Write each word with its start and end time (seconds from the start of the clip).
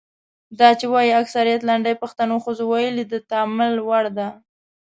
دا 0.59 0.69
چې 0.79 0.85
وايي 0.93 1.11
اکثریت 1.21 1.61
لنډۍ 1.69 1.95
پښتنو 2.03 2.35
ښځو 2.43 2.63
ویلي 2.71 3.05
د 3.09 3.15
تامل 3.29 3.73
وړ 3.87 4.05
ده. 4.17 4.27